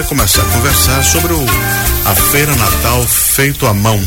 vai 0.00 0.08
começar 0.08 0.40
a 0.40 0.44
conversar 0.46 1.04
sobre 1.04 1.34
o, 1.34 1.46
a 2.06 2.14
Feira 2.14 2.54
Natal 2.56 3.06
Feito 3.06 3.66
à 3.66 3.74
Mão, 3.74 4.02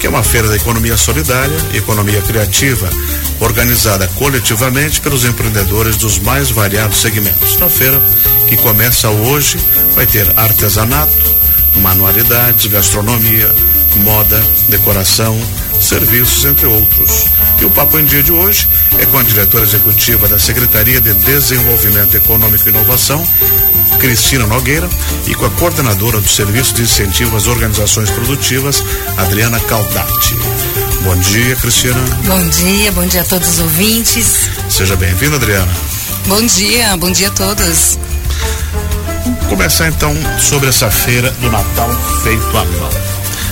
que 0.00 0.06
é 0.06 0.10
uma 0.10 0.22
feira 0.22 0.48
da 0.48 0.56
economia 0.56 0.96
solidária 0.96 1.56
e 1.72 1.76
economia 1.76 2.20
criativa, 2.22 2.90
organizada 3.38 4.08
coletivamente 4.16 5.00
pelos 5.00 5.24
empreendedores 5.24 5.96
dos 5.96 6.18
mais 6.18 6.50
variados 6.50 7.00
segmentos. 7.00 7.56
Na 7.58 7.68
feira, 7.68 8.02
que 8.48 8.56
começa 8.56 9.10
hoje, 9.10 9.58
vai 9.94 10.06
ter 10.06 10.26
artesanato, 10.36 11.34
manualidades, 11.76 12.66
gastronomia, 12.66 13.48
moda, 13.98 14.42
decoração, 14.68 15.38
serviços, 15.80 16.44
entre 16.44 16.66
outros. 16.66 17.26
E 17.60 17.64
o 17.64 17.70
Papo 17.70 17.96
em 17.96 18.04
Dia 18.04 18.24
de 18.24 18.32
hoje 18.32 18.68
é 18.98 19.06
com 19.06 19.18
a 19.18 19.22
diretora 19.22 19.62
executiva 19.62 20.26
da 20.26 20.38
Secretaria 20.38 21.00
de 21.00 21.14
Desenvolvimento 21.14 22.16
Econômico 22.16 22.66
e 22.66 22.70
Inovação, 22.70 23.24
Cristina 24.02 24.48
Nogueira, 24.48 24.90
e 25.28 25.34
com 25.36 25.46
a 25.46 25.50
coordenadora 25.50 26.20
do 26.20 26.28
Serviço 26.28 26.74
de 26.74 26.82
Incentivo 26.82 27.36
às 27.36 27.46
Organizações 27.46 28.10
Produtivas, 28.10 28.82
Adriana 29.16 29.60
Caldati. 29.60 30.34
Bom 31.04 31.16
dia, 31.18 31.54
Cristina. 31.54 32.00
Bom 32.24 32.48
dia, 32.48 32.90
bom 32.90 33.06
dia 33.06 33.20
a 33.20 33.24
todos 33.24 33.48
os 33.48 33.60
ouvintes. 33.60 34.50
Seja 34.68 34.96
bem-vinda, 34.96 35.36
Adriana. 35.36 35.72
Bom 36.26 36.44
dia, 36.44 36.96
bom 36.96 37.12
dia 37.12 37.28
a 37.28 37.30
todos. 37.30 37.96
Vamos 39.24 39.46
começar 39.46 39.86
então 39.86 40.12
sobre 40.36 40.68
essa 40.68 40.90
feira 40.90 41.30
do 41.40 41.48
Natal 41.48 41.88
feito 42.24 42.58
à 42.58 42.64
mão. 42.64 42.90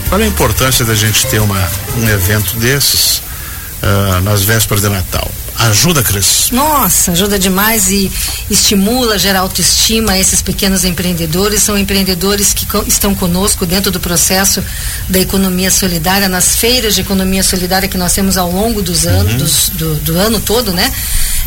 Qual 0.09 0.21
é 0.21 0.25
a 0.25 0.27
importância 0.27 0.85
da 0.85 0.97
gente 0.97 1.29
ter 1.29 1.41
uma, 1.41 1.71
um 1.97 2.09
evento 2.09 2.57
desses 2.57 3.19
uh, 3.19 4.21
nas 4.25 4.43
vésperas 4.43 4.83
de 4.83 4.89
Natal? 4.89 5.31
Ajuda, 5.61 6.03
Cris? 6.03 6.49
Nossa, 6.53 7.13
ajuda 7.13 7.39
demais 7.39 7.91
e 7.91 8.11
estimula, 8.49 9.19
gera 9.19 9.41
autoestima 9.41 10.13
a 10.13 10.19
esses 10.19 10.41
pequenos 10.41 10.85
empreendedores. 10.85 11.63
São 11.63 11.77
empreendedores 11.77 12.55
que 12.55 12.65
co 12.65 12.83
estão 12.87 13.15
conosco 13.15 13.67
dentro 13.67 13.91
do 13.91 14.01
processo 14.01 14.65
da 15.09 15.19
economia 15.19 15.71
solidária, 15.71 16.31
nas 16.31 16.57
feiras 16.57 16.95
de 16.95 17.03
economia 17.03 17.43
solidária 17.43 17.89
que 17.89 17.99
nós 17.99 18.15
temos 18.15 18.39
ao 18.39 18.51
longo 18.51 18.81
dos 18.81 19.07
anos, 19.07 19.33
uhum. 19.33 19.39
dos, 19.39 19.69
do, 19.75 19.95
do 19.97 20.19
ano 20.19 20.41
todo, 20.41 20.73
né? 20.73 20.91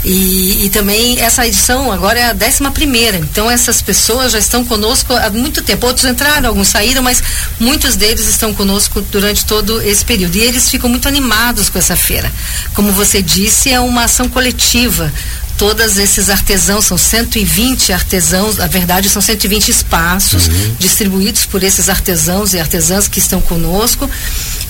E, 0.04 0.66
e, 0.66 0.70
também 0.70 1.20
essa 1.22 1.48
edição 1.48 1.92
agora 1.92 2.20
é 2.20 2.24
a 2.26 2.34
décima 2.34 2.72
primeira. 2.72 3.18
Então 3.18 3.50
essas 3.50 3.82
pessoas 3.82 4.34
já 4.34 4.40
estão 4.40 4.66
conosco 4.66 5.14
há 5.14 5.30
muito 5.30 5.62
tempo. 5.62 5.88
Outros 5.88 6.06
entraram, 6.06 6.50
alguns 6.50 6.68
saíram, 6.68 7.02
mas 7.02 7.24
muitos 7.60 7.96
deles 7.96 8.28
estão 8.28 8.54
conosco 8.54 9.02
durante 9.02 9.46
todo 9.46 9.82
esse 9.82 10.04
período. 10.04 10.36
E 10.36 10.42
eles 10.42 10.70
ficam 10.70 10.90
muito 10.90 11.08
animados 11.08 11.70
com 11.70 11.80
essa 11.80 11.96
feira. 11.96 12.32
Como 12.74 12.92
você 12.92 13.22
disse, 13.22 13.72
é 13.72 13.80
uma 13.80 14.04
ação 14.04 14.28
coletiva 14.28 15.12
todos 15.58 15.98
esses 15.98 16.30
artesãos, 16.30 16.86
são 16.86 16.98
120 16.98 17.94
artesãos, 17.94 18.58
na 18.58 18.68
verdade 18.68 19.10
são 19.10 19.22
120 19.22 19.70
espaços 19.70 20.48
uhum. 20.48 20.76
distribuídos 20.80 21.46
por 21.46 21.64
esses 21.64 21.90
artesãos 21.90 22.54
e 22.54 22.60
artesãs 22.60 23.08
que 23.08 23.20
estão 23.20 23.42
conosco 23.42 24.10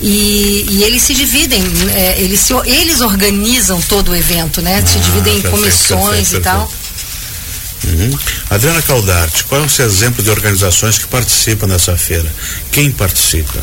e, 0.02 0.66
e 0.70 0.84
eles 0.84 1.02
se 1.02 1.14
dividem, 1.14 1.64
é, 1.94 2.22
eles, 2.22 2.40
se, 2.42 2.54
eles 2.66 3.02
organizam 3.02 3.82
todo 3.82 4.12
o 4.12 4.16
evento, 4.16 4.62
né? 4.62 4.82
Ah, 4.84 4.88
se 4.88 5.00
dividem 5.00 5.42
perfeito, 5.42 5.48
em 5.48 5.52
comissões 5.52 6.30
perfeito, 6.30 6.38
e 6.38 6.42
tal. 6.42 6.72
Uhum. 7.86 8.18
Adriana 8.50 8.82
Caldarte, 8.82 9.44
qual 9.46 9.62
é 9.62 9.66
o 9.66 9.70
seu 9.70 9.86
exemplo 9.86 10.24
de 10.24 10.30
organizações 10.30 10.98
que 10.98 11.08
participam 11.08 11.68
dessa 11.68 11.98
feira? 11.98 12.30
Quem 12.72 12.92
participa? 12.92 13.62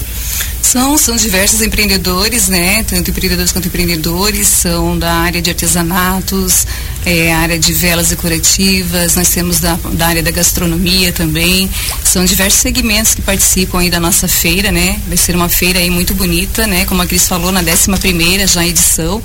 São, 0.62 0.96
são 0.98 1.16
diversos 1.16 1.62
empreendedores, 1.62 2.48
né? 2.48 2.84
Tanto 2.84 3.10
empreendedores 3.10 3.50
quanto 3.50 3.68
empreendedores, 3.68 4.46
são 4.46 4.98
da 4.98 5.12
área 5.12 5.40
de 5.40 5.50
artesanatos, 5.50 6.66
é, 7.04 7.32
área 7.32 7.58
de 7.58 7.72
velas 7.72 8.08
decorativas, 8.08 9.16
nós 9.16 9.28
temos 9.30 9.58
da, 9.60 9.78
da 9.92 10.06
área 10.06 10.22
da 10.22 10.30
gastronomia 10.30 11.12
também. 11.12 11.68
São 12.04 12.24
diversos 12.24 12.60
segmentos 12.60 13.14
que 13.14 13.22
participam 13.22 13.80
aí 13.80 13.90
da 13.90 14.00
nossa 14.00 14.28
feira, 14.28 14.70
né? 14.70 15.00
Vai 15.08 15.16
ser 15.16 15.34
uma 15.34 15.48
feira 15.48 15.78
aí 15.78 15.90
muito 15.90 16.14
bonita, 16.14 16.66
né? 16.66 16.84
Como 16.84 17.00
a 17.00 17.06
Cris 17.06 17.26
falou, 17.26 17.50
na 17.50 17.60
11 17.60 17.98
primeira 18.00 18.46
já 18.46 18.66
edição. 18.66 19.22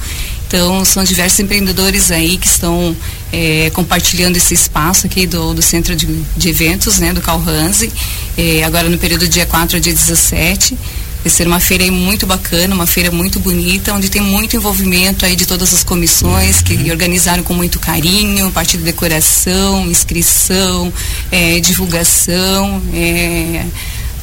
Então, 0.48 0.86
são 0.86 1.04
diversos 1.04 1.40
empreendedores 1.40 2.12
aí 2.12 2.38
que 2.38 2.48
estão 2.48 2.96
é, 3.34 3.72
compartilhando 3.74 4.38
esse 4.38 4.54
espaço 4.54 5.08
aqui 5.08 5.26
do, 5.26 5.54
do 5.54 5.62
centro 5.62 5.96
de, 5.96 6.06
de 6.06 6.50
eventos, 6.50 7.00
né, 7.00 7.12
do 7.12 7.20
Calhanse, 7.20 7.92
é, 8.38 8.64
agora 8.64 8.88
no 8.88 8.98
período 8.98 9.28
dia 9.28 9.46
4 9.46 9.78
ao 9.78 9.82
dia 9.82 9.94
17. 9.94 10.78
Vai 11.26 11.32
ser 11.32 11.48
uma 11.48 11.60
feira 11.60 11.92
muito 11.92 12.28
bacana, 12.28 12.76
uma 12.76 12.86
feira 12.86 13.10
muito 13.10 13.40
bonita, 13.40 13.92
onde 13.96 14.10
tem 14.10 14.22
muito 14.22 14.56
envolvimento 14.56 15.26
aí 15.26 15.36
de 15.36 15.48
todas 15.48 15.74
as 15.74 15.84
comissões 15.84 16.62
que 16.62 16.92
organizaram 16.92 17.42
com 17.42 17.52
muito 17.52 17.80
carinho, 17.80 18.52
parte 18.52 18.78
de 18.78 18.84
decoração, 18.84 19.90
inscrição, 19.90 20.94
é, 21.32 21.60
divulgação, 21.60 22.80
é, 22.94 23.66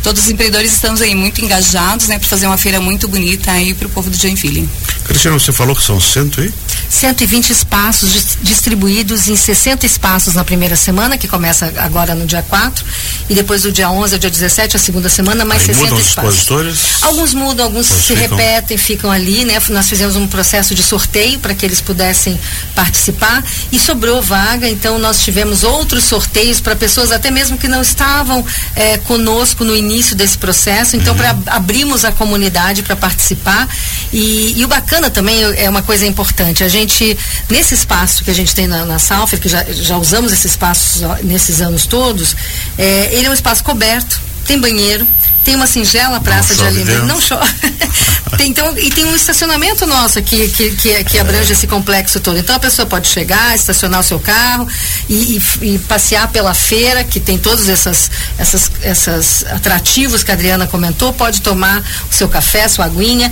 todos 0.02 0.22
os 0.22 0.28
empreendedores 0.28 0.72
estamos 0.72 1.00
aí 1.00 1.14
muito 1.14 1.40
engajados, 1.42 2.08
né, 2.08 2.18
para 2.18 2.28
fazer 2.28 2.46
uma 2.46 2.58
feira 2.58 2.80
muito 2.80 3.06
bonita 3.08 3.50
aí 3.52 3.72
para 3.74 3.86
o 3.86 3.90
povo 3.90 4.10
do 4.10 4.16
Joinville. 4.16 4.68
Cristiano, 5.04 5.38
você 5.38 5.52
falou 5.52 5.74
que 5.74 5.82
são 5.82 6.00
cento 6.00 6.42
e? 6.42 6.52
120 6.88 7.50
espaços 7.50 8.36
distribuídos 8.42 9.26
em 9.28 9.36
60 9.36 9.86
espaços 9.86 10.34
na 10.34 10.44
primeira 10.44 10.76
semana, 10.76 11.16
que 11.16 11.26
começa 11.26 11.72
agora 11.78 12.14
no 12.14 12.26
dia 12.26 12.42
4, 12.42 12.84
e 13.30 13.34
depois 13.34 13.62
do 13.62 13.72
dia 13.72 13.90
11 13.90 14.14
ao 14.14 14.18
dia 14.18 14.30
17, 14.30 14.76
a 14.76 14.78
segunda 14.78 15.08
semana, 15.08 15.44
mais 15.44 15.62
aí 15.62 15.68
60 15.68 15.84
mudam 15.84 15.98
espaços. 15.98 16.30
Os 16.30 16.40
expositores? 16.42 17.02
Alguns 17.02 17.34
mudam, 17.34 17.66
alguns 17.66 17.86
se 17.86 18.14
ficam... 18.14 18.36
repetem, 18.36 18.76
ficam 18.76 19.10
ali, 19.10 19.44
né? 19.44 19.60
Nós 19.70 19.88
fizemos 19.88 20.16
um 20.16 20.26
processo 20.26 20.74
de 20.74 20.82
sorteio 20.82 21.38
para 21.38 21.54
que 21.54 21.64
eles 21.64 21.80
pudessem 21.80 22.38
participar 22.74 23.42
e 23.70 23.78
sobrou 23.78 24.20
vaga, 24.20 24.68
então 24.68 24.98
nós 24.98 25.20
tivemos 25.20 25.64
outros 25.64 26.04
sorteios 26.04 26.60
para 26.60 26.76
pessoas 26.76 27.10
até 27.10 27.30
mesmo 27.30 27.56
que 27.56 27.68
não 27.68 27.80
estavam 27.80 28.44
é, 28.76 28.98
conosco 28.98 29.64
no 29.64 29.74
início 29.74 29.91
início 29.92 30.16
desse 30.16 30.38
processo, 30.38 30.96
então 30.96 31.12
uhum. 31.12 31.18
para 31.18 31.56
abrimos 31.56 32.04
a 32.04 32.12
comunidade 32.12 32.82
para 32.82 32.96
participar 32.96 33.68
e, 34.12 34.58
e, 34.58 34.64
o 34.64 34.68
bacana 34.68 35.10
também 35.10 35.42
é 35.56 35.68
uma 35.68 35.82
coisa 35.82 36.06
importante, 36.06 36.64
a 36.64 36.68
gente 36.68 37.16
nesse 37.48 37.74
espaço 37.74 38.24
que 38.24 38.30
a 38.30 38.34
gente 38.34 38.54
tem 38.54 38.66
na, 38.66 38.84
na 38.84 38.98
Salfer, 38.98 39.40
que 39.40 39.48
já, 39.48 39.64
já 39.64 39.96
usamos 39.96 40.32
esse 40.32 40.46
espaço 40.46 41.00
nesses 41.22 41.60
anos 41.60 41.86
todos, 41.86 42.34
é, 42.78 43.10
ele 43.12 43.26
é 43.26 43.30
um 43.30 43.34
espaço 43.34 43.62
coberto, 43.62 44.20
tem 44.46 44.58
banheiro, 44.58 45.06
tem 45.44 45.54
uma 45.54 45.66
singela 45.66 46.20
praça 46.20 46.54
de 46.54 46.64
alimento. 46.64 47.06
Não 47.06 47.20
chove. 47.20 47.52
tem, 48.36 48.50
então, 48.50 48.76
e 48.78 48.90
tem 48.90 49.04
um 49.04 49.14
estacionamento 49.14 49.86
nosso 49.86 50.18
aqui 50.18 50.48
que, 50.48 50.70
que, 50.70 51.04
que 51.04 51.18
abrange 51.18 51.52
esse 51.52 51.66
complexo 51.66 52.20
todo. 52.20 52.38
Então 52.38 52.56
a 52.56 52.60
pessoa 52.60 52.86
pode 52.86 53.08
chegar, 53.08 53.54
estacionar 53.54 54.00
o 54.00 54.02
seu 54.02 54.18
carro 54.20 54.66
e, 55.08 55.38
e, 55.60 55.74
e 55.74 55.78
passear 55.80 56.28
pela 56.28 56.54
feira, 56.54 57.04
que 57.04 57.20
tem 57.20 57.38
todos 57.38 57.68
essas, 57.68 58.10
essas, 58.38 58.70
essas 58.82 59.44
atrativos 59.50 60.22
que 60.22 60.30
a 60.30 60.34
Adriana 60.34 60.66
comentou, 60.66 61.12
pode 61.12 61.42
tomar 61.42 61.82
o 62.10 62.14
seu 62.14 62.28
café, 62.28 62.68
sua 62.68 62.86
aguinha 62.86 63.30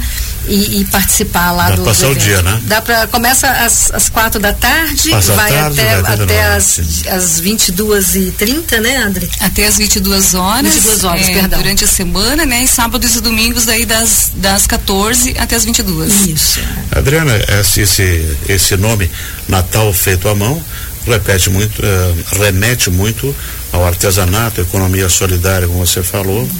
e, 0.51 0.81
e 0.81 0.85
participar 0.87 1.53
lá 1.53 1.71
Dá 1.71 1.77
do. 1.77 1.83
passar 1.85 2.09
o 2.09 2.15
dia, 2.15 2.43
né? 2.43 2.61
Dá 2.65 2.83
para 2.83 3.07
começa 3.07 3.49
às, 3.49 3.93
às 3.93 4.09
quatro 4.09 4.41
da 4.41 4.53
tarde, 4.53 5.11
Passa 5.11 5.33
vai 5.35 5.53
tarde, 5.53 5.81
até, 5.81 6.03
vai 6.03 6.15
até 6.15 6.45
as, 6.55 6.81
as 7.07 7.39
22 7.39 8.17
e 8.17 8.33
30 8.33 8.81
né, 8.81 8.97
André? 8.97 9.29
Até 9.39 9.67
as 9.67 9.79
22 9.79 10.35
horas. 10.35 10.75
22 10.75 11.05
horas, 11.05 11.29
é, 11.29 11.33
perdão. 11.33 11.61
Durante 11.61 11.85
a 11.85 11.89
semana, 11.89 12.45
né? 12.45 12.65
E 12.65 12.69
sábados 12.69 13.15
e 13.15 13.21
domingos 13.21 13.65
daí 13.65 13.87
das, 13.87 14.33
das 14.35 14.67
14 14.67 15.37
até 15.39 15.55
as 15.55 15.65
22. 15.65 16.27
Isso. 16.27 16.61
Adriana, 16.91 17.33
esse, 17.61 17.83
esse, 17.83 18.37
esse 18.49 18.77
nome 18.77 19.09
Natal 19.49 19.93
feito 19.93 20.29
à 20.29 20.35
mão 20.35 20.63
repete 21.07 21.49
muito, 21.49 21.81
uh, 21.81 22.39
remete 22.39 22.91
muito 22.91 23.35
ao 23.73 23.87
artesanato, 23.87 24.61
economia 24.61 25.09
solidária, 25.09 25.67
como 25.67 25.87
você 25.87 26.03
falou, 26.03 26.43
uhum. 26.43 26.51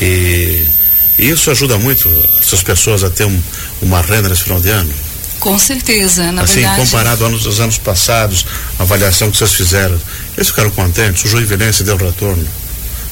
e 0.00 0.66
e 1.18 1.28
isso 1.30 1.50
ajuda 1.50 1.76
muito 1.78 2.08
essas 2.40 2.62
pessoas 2.62 3.02
a 3.02 3.10
ter 3.10 3.24
um, 3.24 3.42
uma 3.82 4.00
renda 4.00 4.28
nesse 4.28 4.44
final 4.44 4.60
de 4.60 4.70
ano? 4.70 4.92
Com 5.40 5.58
certeza, 5.58 6.32
na 6.32 6.42
assim, 6.42 6.54
verdade. 6.54 6.80
Assim, 6.80 6.90
comparado 6.90 7.24
aos, 7.24 7.46
aos 7.46 7.60
anos 7.60 7.78
passados, 7.78 8.44
a 8.78 8.82
avaliação 8.82 9.30
que 9.30 9.36
vocês 9.36 9.54
fizeram, 9.54 9.98
eles 10.36 10.48
ficaram 10.48 10.70
contentes? 10.70 11.24
O 11.24 11.28
Joinvilense 11.28 11.84
deu 11.84 11.96
retorno? 11.96 12.46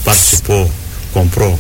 Participou? 0.05 0.71
Comprou? 1.12 1.58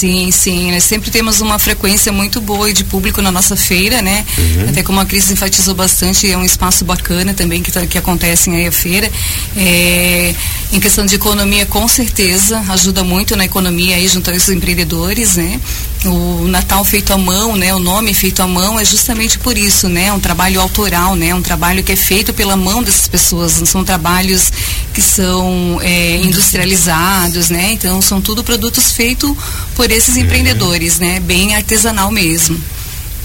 Sim, 0.00 0.30
sim. 0.30 0.72
Nós 0.72 0.84
sempre 0.84 1.10
temos 1.10 1.42
uma 1.42 1.58
frequência 1.58 2.10
muito 2.10 2.40
boa 2.40 2.72
de 2.72 2.84
público 2.84 3.20
na 3.20 3.30
nossa 3.30 3.54
feira, 3.54 4.00
né? 4.00 4.24
Uhum. 4.38 4.70
Até 4.70 4.82
como 4.82 4.98
a 4.98 5.04
Cris 5.04 5.30
enfatizou 5.30 5.74
bastante, 5.74 6.30
é 6.30 6.38
um 6.38 6.44
espaço 6.44 6.86
bacana 6.86 7.34
também 7.34 7.62
que, 7.62 7.70
tá, 7.70 7.86
que 7.86 7.98
acontece 7.98 8.48
aí 8.48 8.66
a 8.66 8.72
feira. 8.72 9.10
É, 9.54 10.34
em 10.72 10.80
questão 10.80 11.04
de 11.04 11.16
economia, 11.16 11.66
com 11.66 11.86
certeza, 11.86 12.64
ajuda 12.70 13.04
muito 13.04 13.36
na 13.36 13.44
economia 13.44 13.96
aí 13.96 14.08
junto 14.08 14.30
a 14.30 14.34
esses 14.34 14.48
empreendedores, 14.48 15.36
né? 15.36 15.60
O 16.04 16.46
Natal 16.48 16.82
feito 16.82 17.12
à 17.12 17.18
mão, 17.18 17.56
né? 17.56 17.74
O 17.74 17.78
nome 17.78 18.14
feito 18.14 18.40
à 18.40 18.46
mão 18.46 18.80
é 18.80 18.84
justamente 18.84 19.38
por 19.38 19.58
isso, 19.58 19.86
né? 19.86 20.10
Um 20.12 20.18
trabalho 20.18 20.58
autoral, 20.58 21.14
né? 21.14 21.34
Um 21.34 21.42
trabalho 21.42 21.84
que 21.84 21.92
é 21.92 21.96
feito 21.96 22.32
pela 22.32 22.56
mão 22.56 22.82
dessas 22.82 23.06
pessoas, 23.06 23.58
não 23.58 23.66
são 23.66 23.84
trabalhos 23.84 24.50
que 24.94 25.02
são 25.02 25.78
é, 25.82 26.16
industrializados, 26.16 27.50
né? 27.50 27.72
Então 27.72 28.00
são 28.00 28.20
tudo 28.20 28.42
produtos 28.42 28.92
feitos 28.92 29.36
por 29.74 29.90
esses 29.90 30.16
uhum. 30.16 30.22
empreendedores, 30.22 30.98
né? 30.98 31.20
Bem 31.20 31.54
artesanal 31.54 32.10
mesmo. 32.10 32.58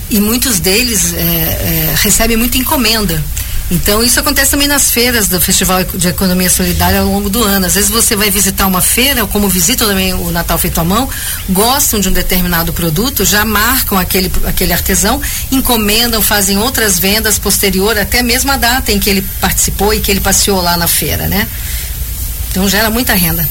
E 0.10 0.20
muitos 0.20 0.60
deles 0.60 1.14
é, 1.14 1.18
é, 1.18 1.96
recebem 2.04 2.36
muita 2.36 2.58
encomenda. 2.58 3.24
Então 3.70 4.04
isso 4.04 4.20
acontece 4.20 4.52
também 4.52 4.68
nas 4.68 4.92
feiras 4.92 5.28
do 5.28 5.42
Festival 5.42 5.84
de 5.84 6.08
Economia 6.08 6.50
Solidária 6.50 7.00
ao 7.00 7.08
longo 7.08 7.30
do 7.30 7.44
ano. 7.44 7.66
Às 7.66 7.74
vezes 7.74 7.90
você 7.90 8.16
vai 8.16 8.30
visitar 8.30 8.68
uma 8.68 8.82
feira, 8.82 9.26
como 9.26 9.50
visita 9.50 9.86
também 9.88 10.14
o 10.14 10.30
Natal 10.32 10.58
Feito 10.58 10.80
à 10.80 10.84
Mão, 10.84 11.10
gostam 11.50 12.00
de 12.00 12.08
um 12.08 12.12
determinado 12.12 12.72
produto, 12.74 13.26
já 13.26 13.44
marcam 13.44 13.98
aquele, 13.98 14.32
aquele 14.46 14.72
artesão, 14.72 15.20
encomendam, 15.52 16.22
fazem 16.22 16.58
outras 16.60 17.00
vendas 17.00 17.40
posterior, 17.40 17.98
até 17.98 18.22
mesmo 18.22 18.52
a 18.52 18.58
data 18.58 18.92
em 18.92 19.00
que 19.00 19.10
ele 19.10 19.24
participou 19.42 19.94
e 19.94 20.00
que 20.00 20.12
ele 20.12 20.20
passeou 20.20 20.62
lá 20.62 20.78
na 20.78 20.88
feira, 20.88 21.28
né? 21.28 21.48
Então 22.52 22.70
gera 22.70 22.90
muita 22.92 23.16
renda. 23.16 23.48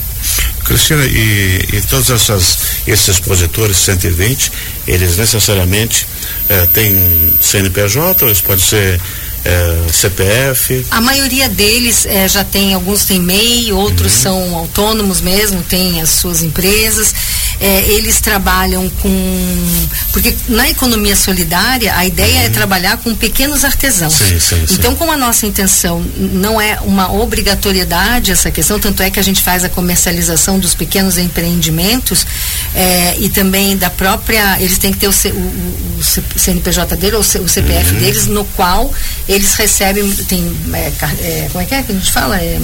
Cristina, 0.64 1.04
e, 1.04 1.68
e 1.72 1.80
todos 1.82 2.08
essas, 2.08 2.58
esses 2.86 3.08
expositores 3.08 3.76
120, 3.76 4.50
eles 4.86 5.16
necessariamente 5.18 6.06
eh, 6.48 6.66
têm 6.72 7.34
CNPJ 7.40 8.24
eles 8.24 8.40
podem 8.40 8.64
ser 8.64 8.98
é, 9.44 9.92
CPF? 9.92 10.86
A 10.90 11.00
maioria 11.00 11.48
deles 11.48 12.06
é, 12.06 12.26
já 12.26 12.42
tem, 12.44 12.74
alguns 12.74 13.04
têm 13.04 13.20
MEI, 13.20 13.72
outros 13.72 14.14
uhum. 14.14 14.22
são 14.22 14.54
autônomos 14.56 15.20
mesmo, 15.20 15.62
têm 15.62 16.00
as 16.00 16.10
suas 16.10 16.42
empresas. 16.42 17.14
É, 17.60 17.90
eles 17.92 18.20
trabalham 18.20 18.88
com. 19.00 19.86
Porque 20.12 20.34
na 20.48 20.68
economia 20.68 21.16
solidária, 21.16 21.94
a 21.96 22.04
ideia 22.04 22.32
é 22.32 22.40
uhum. 22.40 22.46
é 22.46 22.48
trabalhar 22.50 22.96
com 22.98 23.14
pequenos 23.14 23.64
artesãos. 23.64 24.14
Sim, 24.14 24.40
sim, 24.40 24.66
sim. 24.66 24.74
Então, 24.74 24.94
como 24.94 25.12
a 25.12 25.16
nossa 25.16 25.46
intenção 25.46 26.04
não 26.16 26.60
é 26.60 26.78
uma 26.82 27.12
obrigatoriedade 27.12 28.32
essa 28.32 28.50
questão, 28.50 28.78
tanto 28.78 29.02
é 29.02 29.10
que 29.10 29.20
a 29.20 29.22
gente 29.22 29.42
faz 29.42 29.64
a 29.64 29.68
comercialização 29.68 30.58
dos 30.58 30.74
pequenos 30.74 31.18
empreendimentos 31.18 32.26
é, 32.74 33.16
e 33.18 33.28
também 33.28 33.76
da 33.76 33.90
própria. 33.90 34.60
Eles 34.60 34.78
têm 34.78 34.92
que 34.92 34.98
ter 34.98 35.08
o, 35.08 35.12
C, 35.12 35.30
o, 35.30 35.98
o 35.98 36.38
CNPJ 36.38 36.96
dele 36.96 37.16
ou 37.16 37.20
o 37.20 37.24
CPF 37.24 37.92
uhum. 37.92 37.98
deles, 38.00 38.26
no 38.26 38.44
qual 38.44 38.92
eles 39.28 39.54
recebem, 39.54 40.10
tem, 40.28 40.56
é, 40.72 40.92
é, 41.20 41.48
como 41.50 41.62
é 41.62 41.66
que 41.66 41.74
é 41.74 41.82
que 41.82 41.92
a 41.92 41.94
gente 41.94 42.12
fala? 42.12 42.36
É, 42.36 42.58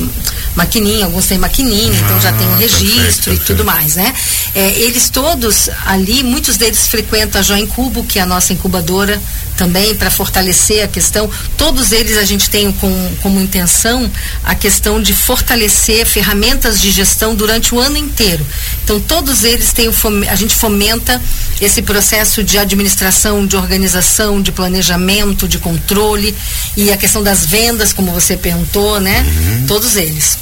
maquininha, 0.54 1.06
alguns 1.06 1.26
têm 1.26 1.38
maquininha, 1.38 1.92
ah, 1.92 2.04
então 2.04 2.20
já 2.20 2.32
tem 2.32 2.46
um 2.46 2.54
ah, 2.54 2.56
registro 2.56 2.84
perfeito, 2.84 3.24
perfeito. 3.24 3.42
e 3.42 3.46
tudo 3.46 3.64
mais, 3.64 3.96
né? 3.96 4.12
É, 4.54 4.79
eles 4.80 5.10
todos 5.10 5.68
ali, 5.84 6.22
muitos 6.22 6.56
deles 6.56 6.86
frequentam 6.86 7.40
a 7.40 7.44
Join 7.44 7.66
Cubo, 7.66 8.02
que 8.04 8.18
é 8.18 8.22
a 8.22 8.26
nossa 8.26 8.52
incubadora 8.52 9.20
também, 9.56 9.94
para 9.94 10.10
fortalecer 10.10 10.82
a 10.82 10.88
questão. 10.88 11.28
Todos 11.58 11.92
eles 11.92 12.16
a 12.16 12.24
gente 12.24 12.48
tem 12.48 12.72
com, 12.72 13.16
como 13.22 13.40
intenção 13.40 14.10
a 14.42 14.54
questão 14.54 15.02
de 15.02 15.14
fortalecer 15.14 16.06
ferramentas 16.06 16.80
de 16.80 16.90
gestão 16.90 17.34
durante 17.34 17.74
o 17.74 17.78
ano 17.78 17.98
inteiro. 17.98 18.44
Então, 18.82 18.98
todos 18.98 19.44
eles 19.44 19.70
têm, 19.72 19.90
a 20.30 20.34
gente 20.34 20.54
fomenta 20.54 21.20
esse 21.60 21.82
processo 21.82 22.42
de 22.42 22.56
administração, 22.56 23.46
de 23.46 23.56
organização, 23.56 24.40
de 24.40 24.50
planejamento, 24.50 25.46
de 25.46 25.58
controle 25.58 26.34
e 26.74 26.90
a 26.90 26.96
questão 26.96 27.22
das 27.22 27.44
vendas, 27.44 27.92
como 27.92 28.12
você 28.12 28.36
perguntou, 28.36 28.98
né? 28.98 29.20
Uhum. 29.20 29.66
Todos 29.66 29.96
eles. 29.96 30.38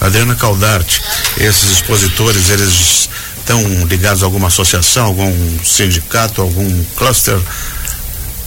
Adriana 0.00 0.34
Caldarte, 0.34 1.02
esses 1.38 1.70
expositores, 1.70 2.50
eles 2.50 3.08
estão 3.46 3.86
ligados 3.86 4.22
a 4.22 4.26
alguma 4.26 4.48
associação, 4.48 5.06
algum 5.06 5.64
sindicato, 5.64 6.42
algum 6.42 6.84
cluster? 6.96 7.38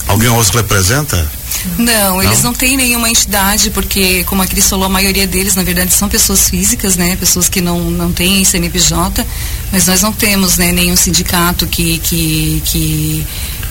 Alguém 0.06 0.28
os 0.28 0.50
representa? 0.50 1.30
Não, 1.78 2.22
eles 2.22 2.38
não? 2.38 2.50
não 2.50 2.54
têm 2.54 2.76
nenhuma 2.76 3.08
entidade, 3.08 3.70
porque, 3.70 4.24
como 4.24 4.42
a 4.42 4.46
Cris 4.46 4.68
falou, 4.68 4.86
a 4.86 4.88
maioria 4.88 5.26
deles, 5.26 5.54
na 5.54 5.62
verdade, 5.62 5.92
são 5.92 6.08
pessoas 6.08 6.48
físicas, 6.48 6.96
né? 6.96 7.16
Pessoas 7.16 7.48
que 7.48 7.60
não, 7.60 7.90
não 7.90 8.12
têm 8.12 8.44
CNPJ, 8.44 9.24
mas 9.70 9.86
nós 9.86 10.02
não 10.02 10.12
temos 10.12 10.56
né, 10.56 10.72
nenhum 10.72 10.96
sindicato 10.96 11.66
que, 11.66 11.98
que, 11.98 12.62
que 12.64 13.26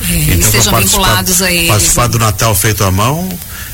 é, 0.10 0.34
então, 0.34 0.40
estejam 0.40 0.80
vinculados 0.80 1.42
a 1.42 1.52
eles. 1.52 1.70
Participar 1.70 2.08
do 2.08 2.20
Natal 2.20 2.56
feito 2.56 2.84
à 2.84 2.92
mão, 2.92 3.28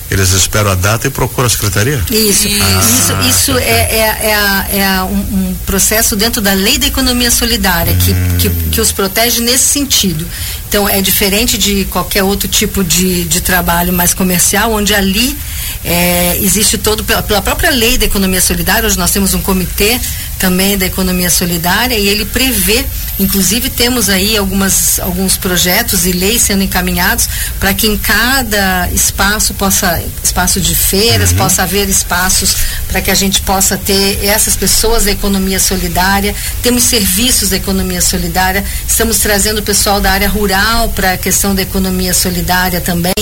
eles 0.10 0.32
esperam 0.32 0.72
a 0.72 0.76
data 0.76 1.08
e 1.08 1.10
procuram 1.10 1.48
a 1.48 1.50
secretaria? 1.50 2.04
Isso, 2.12 2.48
ah, 2.48 2.82
isso, 2.82 3.30
isso 3.30 3.58
é, 3.58 3.64
é, 3.64 4.70
é, 4.72 4.78
é 4.80 5.02
um, 5.02 5.50
um, 5.50 5.56
processo 5.66 6.16
dentro 6.16 6.42
da 6.42 6.54
lei 6.54 6.78
da 6.78 6.88
economia 6.88 7.32
solidária 7.32 7.94
hum. 7.94 8.38
que, 8.38 8.50
que, 8.50 8.70
que, 8.70 8.82
os 8.82 8.92
protege 8.92 9.42
nesse 9.42 9.66
sentido. 9.66 10.28
Então 10.68 10.88
é 10.88 11.02
diferente 11.02 11.58
de 11.58 11.86
qualquer 11.86 12.24
outro 12.24 12.48
tipo 12.48 12.84
de, 12.84 13.24
de 13.26 13.42
trabalho 13.42 13.92
mais 13.92 14.14
comercial, 14.14 14.74
onde 14.74 14.94
ali 14.94 15.36
é, 15.84 16.38
existe 16.42 16.78
todo, 16.78 17.04
pela, 17.04 17.24
pela 17.24 17.42
própria 17.42 17.72
lei 17.72 17.98
da 17.98 18.06
economia 18.06 18.42
solidária, 18.42 18.86
hoje 18.86 18.98
nós 18.98 19.12
temos 19.12 19.34
um 19.34 19.42
comitê 19.42 20.00
também 20.38 20.78
da 20.78 20.86
economia 20.86 21.30
solidária 21.30 21.96
e 21.96 22.08
ele 22.08 22.26
prevê, 22.26 22.86
inclusive 23.20 23.70
temos 23.70 24.10
aí 24.10 24.38
algumas, 24.38 25.00
alguns 25.00 25.38
projetos 25.38 26.06
e 26.06 26.12
leis 26.12 26.42
sendo 26.42 26.64
encaminhados 26.64 27.28
para 27.60 27.74
que 27.74 27.88
em 27.88 27.98
cada 27.98 28.90
espaço 28.92 29.54
possa, 29.54 30.02
espaço 30.24 30.60
de 30.60 30.76
feiras, 30.76 31.32
uhum. 31.32 31.38
possa 31.38 31.64
haver 31.64 31.88
espaços 31.90 32.56
para 32.88 33.02
que 33.02 33.12
a 33.12 33.16
gente 33.16 33.42
possa 33.42 33.78
ter 33.78 34.24
essas 34.26 34.56
pessoas 34.56 35.06
da 35.06 35.12
economia 35.12 35.60
solidária, 35.60 36.36
temos 36.62 36.84
serviços 36.84 37.50
da 37.50 37.58
economia 37.58 38.02
solidária, 38.02 38.64
estamos 38.88 39.20
trazendo 39.20 39.60
o 39.60 39.64
pessoal 39.64 40.02
da 40.02 40.12
área 40.12 40.30
rural 40.30 40.90
para 40.90 41.14
a 41.14 41.18
questão 41.18 41.56
da 41.56 41.62
economia 41.62 42.14
solidária 42.14 42.82
também, 42.82 43.14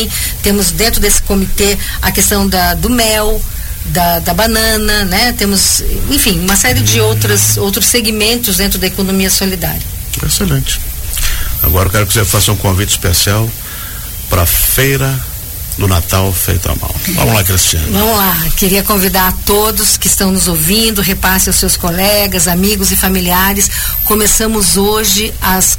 temos 0.42 0.72
dentro 0.72 1.00
desse 1.00 1.22
comitê 1.22 1.78
a 2.02 2.12
questão 2.12 2.48
da, 2.48 2.74
do 2.74 2.90
mel, 2.90 3.42
da, 3.86 4.20
da 4.20 4.34
banana, 4.34 5.06
né? 5.06 5.34
Temos, 5.34 5.84
enfim, 6.10 6.40
uma 6.40 6.56
série 6.56 6.82
de 6.82 7.00
outras, 7.00 7.58
outros 7.58 7.86
segmentos 7.86 8.58
dentro 8.58 8.80
da 8.80 8.88
economia 8.88 9.30
solidária. 9.30 9.82
Excelente. 10.26 10.80
Agora 11.62 11.88
eu 11.88 11.92
quero 11.92 12.08
que 12.08 12.14
você 12.14 12.26
faça 12.26 12.52
um 12.52 12.58
convite 12.58 12.90
especial 12.90 13.50
para 14.30 14.44
a 14.44 14.46
feira 14.46 15.20
do 15.78 15.88
Natal 15.88 16.32
feito 16.32 16.70
à 16.70 16.76
mão. 16.76 16.94
Vamos 17.16 17.34
lá, 17.34 17.44
Cristiano. 17.44 17.88
Vamos 17.92 18.18
lá. 18.18 18.38
Queria 18.58 18.84
convidar 18.84 19.30
a 19.30 19.32
todos 19.32 19.98
que 19.98 20.08
estão 20.08 20.32
nos 20.32 20.48
ouvindo, 20.48 21.02
repasse 21.02 21.50
aos 21.50 21.58
seus 21.58 21.76
colegas, 21.76 22.48
amigos 22.48 22.92
e 22.92 22.96
familiares. 22.96 23.70
Começamos 24.04 24.78
hoje 24.78 25.34
às 25.42 25.78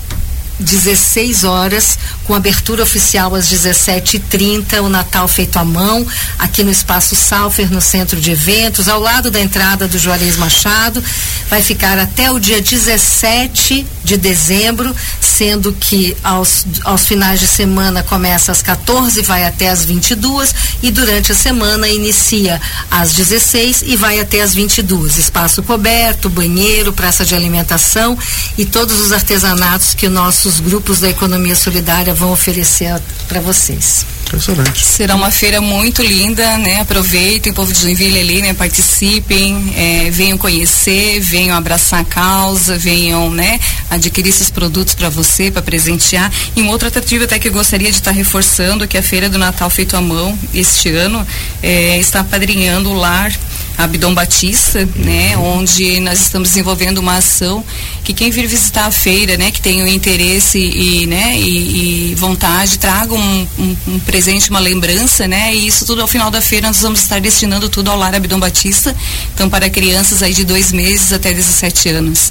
16 0.59 1.45
horas, 1.45 1.99
com 2.25 2.35
abertura 2.35 2.83
oficial 2.83 3.35
às 3.35 3.49
17h30, 3.49 4.81
o 4.81 4.89
Natal 4.89 5.27
feito 5.27 5.59
à 5.59 5.65
mão, 5.65 6.07
aqui 6.39 6.63
no 6.63 6.71
Espaço 6.71 7.17
Salfer, 7.17 7.71
no 7.73 7.81
centro 7.81 8.21
de 8.21 8.31
eventos, 8.31 8.89
ao 8.89 9.01
lado 9.01 9.31
da 9.31 9.41
entrada 9.41 9.89
do 9.89 9.99
Juarez 9.99 10.37
Machado. 10.37 11.03
Vai 11.49 11.63
ficar 11.63 11.99
até 11.99 12.31
o 12.31 12.39
dia 12.39 12.61
17 12.61 13.87
de 14.05 14.17
dezembro, 14.17 14.95
sendo 15.21 15.73
que 15.73 16.17
aos, 16.23 16.67
aos 16.85 17.07
finais 17.07 17.41
de 17.41 17.47
semana 17.47 18.03
começa 18.03 18.53
às 18.53 18.63
14 18.63 19.23
vai 19.23 19.45
até 19.45 19.71
às 19.71 19.85
22 19.85 20.55
e 20.83 20.91
durante 20.91 21.33
a 21.33 21.35
semana 21.35 21.89
inicia 21.89 22.61
às 22.91 23.13
16 23.13 23.83
e 23.87 23.97
vai 23.97 24.21
até 24.21 24.41
às 24.41 24.55
22. 24.55 25.17
Espaço 25.17 25.63
coberto, 25.63 26.29
banheiro, 26.29 26.93
praça 26.93 27.25
de 27.25 27.35
alimentação 27.35 28.17
e 28.59 28.65
todos 28.65 29.01
os 29.01 29.13
artesanatos 29.13 29.95
que 29.95 30.07
o 30.07 30.11
nosso 30.11 30.44
nossos 30.45 30.61
grupos 30.61 31.01
da 31.01 31.09
economia 31.09 31.57
solidária 31.57 32.13
vão 32.13 32.31
oferecer 32.31 33.01
para 33.27 33.41
vocês. 33.41 34.05
Excelente. 34.33 34.85
Será 34.85 35.15
uma 35.15 35.31
feira 35.31 35.59
muito 35.59 36.03
linda, 36.03 36.59
né? 36.59 36.81
Aproveitem, 36.81 37.51
o 37.51 37.55
povo 37.55 37.73
de 37.73 37.81
Joinville 37.81 38.19
ali, 38.21 38.43
né? 38.43 38.53
Participem, 38.53 39.73
é, 39.75 40.11
venham 40.11 40.37
conhecer, 40.37 41.19
venham 41.21 41.57
abraçar 41.57 42.01
a 42.01 42.05
causa, 42.05 42.77
venham, 42.77 43.31
né? 43.31 43.59
Adquirir 43.89 44.29
esses 44.29 44.51
produtos 44.51 44.95
para 44.95 45.09
você, 45.09 45.51
para 45.51 45.63
presentear. 45.63 46.31
E 46.55 46.61
um 46.61 46.69
outro 46.69 46.89
atrativo 46.89 47.25
até 47.25 47.39
que 47.39 47.49
eu 47.49 47.53
gostaria 47.53 47.91
de 47.91 47.97
estar 47.97 48.11
tá 48.11 48.17
reforçando, 48.17 48.87
que 48.87 48.99
é 48.99 49.01
a 49.01 49.03
Feira 49.03 49.31
do 49.31 49.39
Natal 49.39 49.71
Feito 49.71 49.97
à 49.97 50.01
Mão, 50.01 50.39
este 50.53 50.91
ano, 50.91 51.27
é, 51.63 51.99
está 51.99 52.21
apadrinhando 52.21 52.91
o 52.91 52.95
lar 52.95 53.33
Abdom 53.77 54.15
Batista, 54.15 54.89
né, 54.97 55.37
onde 55.37 56.01
nós 56.01 56.21
estamos 56.21 56.51
desenvolvendo 56.51 56.99
uma 56.99 57.17
ação 57.17 57.65
que 58.05 58.13
quem 58.13 58.31
vir 58.31 58.47
visitar 58.47 58.87
a 58.87 58.91
feira, 58.91 59.37
né, 59.37 59.51
que 59.51 59.61
tenha 59.61 59.85
o 59.85 59.89
interesse 59.89 60.59
e, 60.59 61.07
né, 61.07 61.37
e, 61.39 62.13
e 62.13 62.15
vontade, 62.15 62.79
traga 62.79 63.15
um, 63.15 63.49
um, 63.59 63.77
um, 63.89 63.99
presente, 64.01 64.51
uma 64.51 64.61
lembrança, 64.61 65.27
né, 65.27 65.55
e 65.55 65.67
isso 65.67 65.85
tudo 65.85 66.03
ao 66.03 66.09
final 66.09 66.31
da 66.31 66.41
feira 66.41 66.69
nós 66.69 66.81
vamos 66.81 67.01
estar 67.01 67.21
destinando 67.21 67.69
tudo 67.69 67.91
ao 67.91 67.99
Lar 67.99 68.15
Abdom 68.15 68.39
Batista, 68.39 68.95
então 69.35 69.51
para 69.51 69.69
crianças 69.69 70.23
aí 70.23 70.33
de 70.33 70.45
dois 70.45 70.73
meses 70.73 71.13
até 71.13 71.33
17 71.33 71.89
anos. 71.89 72.31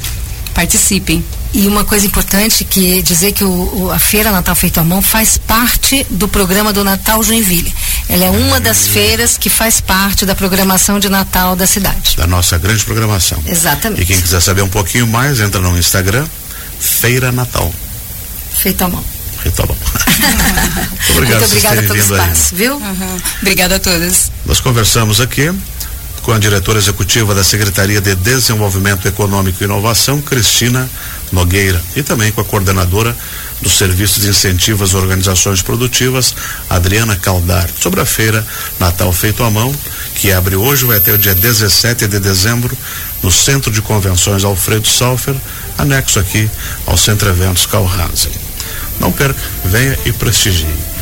Participem. 0.53 1.23
E 1.53 1.67
uma 1.67 1.83
coisa 1.83 2.05
importante 2.05 2.63
que 2.63 2.97
é 2.99 3.01
dizer 3.01 3.31
que 3.31 3.43
o, 3.43 3.83
o, 3.83 3.91
a 3.91 3.99
Feira 3.99 4.31
Natal 4.31 4.55
Feito 4.55 4.79
à 4.79 4.83
Mão 4.83 5.01
faz 5.01 5.37
parte 5.37 6.05
do 6.09 6.27
programa 6.27 6.73
do 6.73 6.83
Natal 6.83 7.21
Joinville. 7.23 7.71
Ela 8.09 8.25
é 8.25 8.29
uma 8.29 8.59
das 8.59 8.87
feiras 8.87 9.37
que 9.37 9.49
faz 9.49 9.79
parte 9.79 10.25
da 10.25 10.33
programação 10.35 10.99
de 10.99 11.09
Natal 11.09 11.55
da 11.55 11.67
cidade. 11.67 12.15
Da 12.17 12.25
nossa 12.27 12.57
grande 12.57 12.83
programação. 12.83 13.41
Exatamente. 13.45 14.01
E 14.01 14.05
quem 14.05 14.19
quiser 14.19 14.41
saber 14.41 14.61
um 14.63 14.69
pouquinho 14.69 15.05
mais, 15.07 15.39
entra 15.39 15.61
no 15.61 15.77
Instagram, 15.77 16.25
Feira 16.79 17.31
Natal. 17.31 17.71
Feito 18.57 18.83
à 18.83 18.87
Mão. 18.87 19.03
Feito 19.41 19.61
à 19.61 19.65
Mão. 19.67 19.77
Muito 19.77 21.11
obrigado 21.11 21.39
Muito 21.39 21.45
obrigada 21.45 21.81
pelo 21.83 21.95
espaço, 21.97 22.53
aí. 22.53 22.57
viu? 22.57 22.75
Uhum. 22.77 23.17
Obrigada 23.41 23.75
a 23.75 23.79
todos. 23.79 24.31
Nós 24.45 24.59
conversamos 24.59 25.19
aqui 25.21 25.51
com 26.23 26.31
a 26.31 26.39
diretora 26.39 26.79
executiva 26.79 27.35
da 27.35 27.43
Secretaria 27.43 27.99
de 27.99 28.15
Desenvolvimento 28.15 29.07
Econômico 29.07 29.61
e 29.61 29.65
Inovação, 29.65 30.21
Cristina 30.21 30.89
Nogueira, 31.31 31.81
e 31.97 32.01
também 32.01 32.31
com 32.31 32.39
a 32.39 32.45
coordenadora 32.45 33.15
do 33.61 33.69
Serviço 33.69 34.21
de 34.21 34.29
Incentivo 34.29 34.85
às 34.85 34.93
Organizações 34.93 35.61
Produtivas, 35.61 36.33
Adriana 36.69 37.17
Caldar, 37.17 37.69
sobre 37.77 37.99
a 37.99 38.05
feira 38.05 38.45
Natal 38.79 39.11
Feito 39.11 39.43
à 39.43 39.49
Mão, 39.49 39.73
que 40.15 40.31
abre 40.31 40.55
hoje, 40.55 40.85
vai 40.85 40.97
até 40.97 41.11
o 41.11 41.17
dia 41.17 41.35
17 41.35 42.07
de 42.07 42.19
dezembro, 42.19 42.75
no 43.21 43.31
Centro 43.31 43.69
de 43.69 43.81
Convenções 43.81 44.45
Alfredo 44.45 44.87
Salfer, 44.87 45.35
anexo 45.77 46.19
aqui 46.19 46.49
ao 46.85 46.97
Centro 46.97 47.29
Eventos 47.29 47.65
Calhansen. 47.65 48.31
Não 48.99 49.11
perca, 49.11 49.39
venha 49.65 49.97
e 50.05 50.11
prestigie. 50.13 50.92